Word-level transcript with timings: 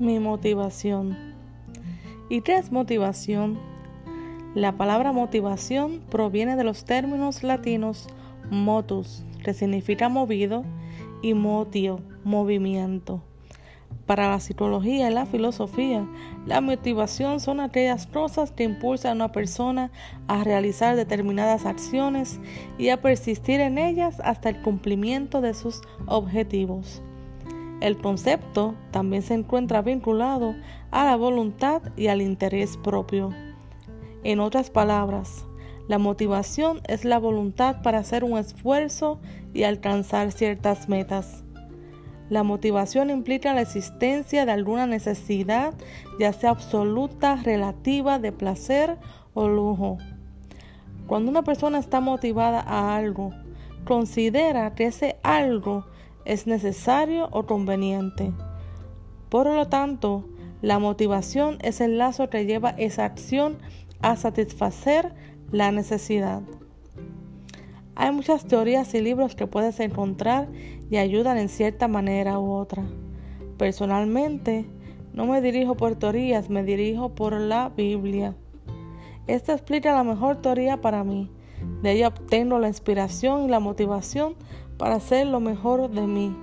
mi 0.00 0.18
motivación. 0.18 1.16
¿Y 2.30 2.40
qué 2.40 2.56
es 2.56 2.72
motivación? 2.72 3.58
La 4.54 4.72
palabra 4.72 5.12
motivación 5.12 6.00
proviene 6.10 6.56
de 6.56 6.64
los 6.64 6.84
términos 6.84 7.42
latinos 7.42 8.08
motus, 8.50 9.22
que 9.44 9.54
significa 9.54 10.08
movido, 10.08 10.64
y 11.22 11.34
motio, 11.34 12.00
movimiento. 12.24 13.22
Para 14.06 14.28
la 14.30 14.40
psicología 14.40 15.10
y 15.10 15.14
la 15.14 15.26
filosofía, 15.26 16.08
la 16.46 16.62
motivación 16.62 17.38
son 17.38 17.60
aquellas 17.60 18.06
cosas 18.06 18.50
que 18.52 18.64
impulsan 18.64 19.12
a 19.12 19.24
una 19.26 19.32
persona 19.32 19.92
a 20.26 20.42
realizar 20.42 20.96
determinadas 20.96 21.66
acciones 21.66 22.40
y 22.78 22.88
a 22.88 23.02
persistir 23.02 23.60
en 23.60 23.76
ellas 23.76 24.18
hasta 24.24 24.48
el 24.48 24.62
cumplimiento 24.62 25.42
de 25.42 25.52
sus 25.52 25.82
objetivos. 26.06 27.02
El 27.80 27.96
concepto 27.96 28.74
también 28.90 29.22
se 29.22 29.34
encuentra 29.34 29.80
vinculado 29.80 30.54
a 30.90 31.04
la 31.04 31.16
voluntad 31.16 31.82
y 31.96 32.08
al 32.08 32.20
interés 32.20 32.76
propio. 32.76 33.30
En 34.22 34.38
otras 34.38 34.70
palabras, 34.70 35.46
la 35.88 35.98
motivación 35.98 36.82
es 36.86 37.04
la 37.04 37.18
voluntad 37.18 37.82
para 37.82 37.98
hacer 37.98 38.22
un 38.22 38.38
esfuerzo 38.38 39.18
y 39.54 39.62
alcanzar 39.62 40.30
ciertas 40.30 40.88
metas. 40.88 41.42
La 42.28 42.44
motivación 42.44 43.10
implica 43.10 43.54
la 43.54 43.62
existencia 43.62 44.46
de 44.46 44.52
alguna 44.52 44.86
necesidad, 44.86 45.74
ya 46.20 46.32
sea 46.32 46.50
absoluta, 46.50 47.36
relativa, 47.36 48.18
de 48.20 48.30
placer 48.30 48.98
o 49.34 49.48
lujo. 49.48 49.98
Cuando 51.08 51.30
una 51.30 51.42
persona 51.42 51.78
está 51.78 51.98
motivada 51.98 52.60
a 52.60 52.94
algo, 52.94 53.32
considera 53.84 54.76
que 54.76 54.86
ese 54.86 55.18
algo 55.24 55.86
es 56.24 56.46
necesario 56.46 57.28
o 57.32 57.46
conveniente. 57.46 58.32
Por 59.28 59.46
lo 59.46 59.68
tanto, 59.68 60.28
la 60.62 60.78
motivación 60.78 61.58
es 61.62 61.80
el 61.80 61.98
lazo 61.98 62.28
que 62.28 62.46
lleva 62.46 62.70
esa 62.70 63.04
acción 63.04 63.58
a 64.02 64.16
satisfacer 64.16 65.14
la 65.50 65.72
necesidad. 65.72 66.42
Hay 67.94 68.12
muchas 68.12 68.46
teorías 68.46 68.94
y 68.94 69.00
libros 69.00 69.34
que 69.34 69.46
puedes 69.46 69.78
encontrar 69.80 70.48
y 70.90 70.96
ayudan 70.96 71.38
en 71.38 71.48
cierta 71.48 71.86
manera 71.86 72.38
u 72.38 72.52
otra. 72.52 72.84
Personalmente, 73.58 74.66
no 75.12 75.26
me 75.26 75.40
dirijo 75.40 75.76
por 75.76 75.96
teorías, 75.96 76.48
me 76.50 76.62
dirijo 76.62 77.14
por 77.14 77.34
la 77.34 77.68
Biblia. 77.68 78.34
Esta 79.26 79.52
explica 79.52 79.92
la 79.92 80.04
mejor 80.04 80.40
teoría 80.40 80.80
para 80.80 81.04
mí. 81.04 81.30
De 81.82 81.92
ella 81.92 82.08
obtengo 82.08 82.58
la 82.58 82.68
inspiración 82.68 83.44
y 83.44 83.48
la 83.48 83.60
motivación 83.60 84.34
para 84.80 84.94
hacer 84.94 85.26
lo 85.26 85.40
mejor 85.40 85.90
de 85.90 86.06
mí. 86.06 86.34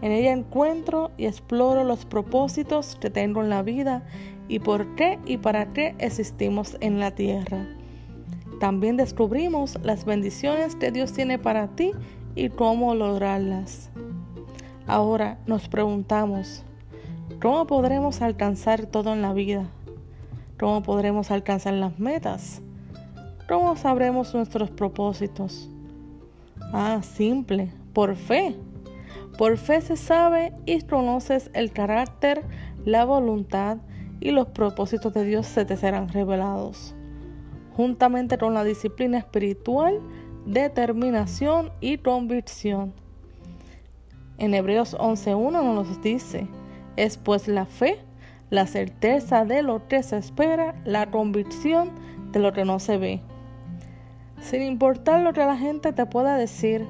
En 0.00 0.12
ella 0.12 0.30
encuentro 0.30 1.10
y 1.16 1.26
exploro 1.26 1.82
los 1.82 2.04
propósitos 2.06 2.96
que 3.00 3.10
tengo 3.10 3.42
en 3.42 3.50
la 3.50 3.62
vida 3.62 4.04
y 4.46 4.60
por 4.60 4.94
qué 4.94 5.18
y 5.26 5.38
para 5.38 5.72
qué 5.72 5.96
existimos 5.98 6.76
en 6.80 7.00
la 7.00 7.10
tierra. 7.10 7.66
También 8.60 8.96
descubrimos 8.96 9.76
las 9.82 10.04
bendiciones 10.04 10.76
que 10.76 10.92
Dios 10.92 11.12
tiene 11.12 11.40
para 11.40 11.66
ti 11.74 11.90
y 12.36 12.48
cómo 12.48 12.94
lograrlas. 12.94 13.90
Ahora 14.86 15.38
nos 15.48 15.68
preguntamos, 15.68 16.62
¿cómo 17.42 17.66
podremos 17.66 18.22
alcanzar 18.22 18.86
todo 18.86 19.12
en 19.12 19.20
la 19.20 19.32
vida? 19.32 19.66
¿Cómo 20.60 20.84
podremos 20.84 21.32
alcanzar 21.32 21.74
las 21.74 21.98
metas? 21.98 22.62
¿Cómo 23.48 23.74
sabremos 23.74 24.32
nuestros 24.32 24.70
propósitos? 24.70 25.68
Ah, 26.72 27.00
simple, 27.02 27.72
por 27.92 28.14
fe. 28.16 28.56
Por 29.36 29.56
fe 29.56 29.80
se 29.80 29.96
sabe 29.96 30.52
y 30.66 30.82
conoces 30.82 31.50
el 31.54 31.72
carácter, 31.72 32.44
la 32.84 33.04
voluntad 33.04 33.78
y 34.20 34.32
los 34.32 34.48
propósitos 34.48 35.14
de 35.14 35.24
Dios 35.24 35.46
se 35.46 35.64
te 35.64 35.76
serán 35.76 36.08
revelados 36.08 36.94
juntamente 37.78 38.38
con 38.38 38.54
la 38.54 38.64
disciplina 38.64 39.18
espiritual, 39.18 40.00
determinación 40.44 41.70
y 41.80 41.98
convicción. 41.98 42.92
En 44.36 44.52
Hebreos 44.52 44.96
11.1 44.98 45.62
nos 45.62 46.02
dice, 46.02 46.48
es 46.96 47.18
pues 47.18 47.46
la 47.46 47.66
fe, 47.66 48.00
la 48.50 48.66
certeza 48.66 49.44
de 49.44 49.62
lo 49.62 49.86
que 49.86 50.02
se 50.02 50.18
espera, 50.18 50.74
la 50.84 51.12
convicción 51.12 51.92
de 52.32 52.40
lo 52.40 52.52
que 52.52 52.64
no 52.64 52.80
se 52.80 52.98
ve. 52.98 53.20
Sin 54.40 54.62
importar 54.62 55.22
lo 55.22 55.32
que 55.32 55.44
la 55.44 55.56
gente 55.56 55.92
te 55.92 56.06
pueda 56.06 56.36
decir, 56.36 56.86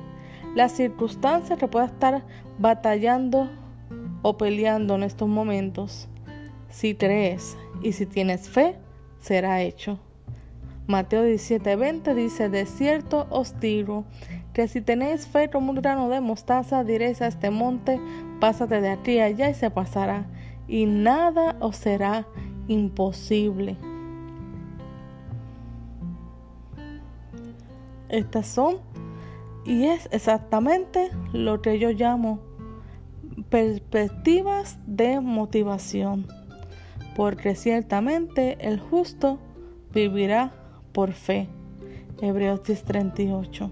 las 0.54 0.72
circunstancias 0.72 1.58
que 1.58 1.68
pueda 1.68 1.86
estar 1.86 2.24
batallando 2.58 3.48
o 4.22 4.36
peleando 4.36 4.94
en 4.94 5.02
estos 5.02 5.28
momentos, 5.28 6.08
si 6.68 6.94
crees 6.94 7.56
y 7.82 7.92
si 7.92 8.06
tienes 8.06 8.48
fe, 8.48 8.76
será 9.20 9.62
hecho. 9.62 9.98
Mateo 10.86 11.24
17:20 11.24 12.14
dice, 12.14 12.48
de 12.48 12.64
cierto 12.66 13.26
os 13.30 13.60
digo, 13.60 14.04
que 14.52 14.68
si 14.68 14.80
tenéis 14.80 15.26
fe 15.26 15.50
como 15.50 15.70
un 15.70 15.76
grano 15.76 16.08
de 16.08 16.20
mostaza, 16.20 16.82
diréis 16.82 17.20
a 17.22 17.26
este 17.26 17.50
monte, 17.50 18.00
pásate 18.40 18.80
de 18.80 18.88
aquí 18.88 19.18
a 19.20 19.26
allá 19.26 19.50
y 19.50 19.54
se 19.54 19.70
pasará, 19.70 20.26
y 20.66 20.86
nada 20.86 21.56
os 21.60 21.76
será 21.76 22.26
imposible. 22.68 23.76
Estas 28.08 28.46
son, 28.46 28.78
y 29.64 29.84
es 29.84 30.08
exactamente 30.12 31.10
lo 31.32 31.60
que 31.60 31.78
yo 31.78 31.90
llamo 31.90 32.40
perspectivas 33.50 34.78
de 34.86 35.20
motivación, 35.20 36.26
porque 37.14 37.54
ciertamente 37.54 38.56
el 38.60 38.80
justo 38.80 39.38
vivirá 39.92 40.52
por 40.92 41.12
fe. 41.12 41.48
Hebreos 42.20 42.62
10:38. 42.62 43.70